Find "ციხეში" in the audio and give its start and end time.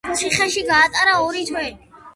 0.19-0.63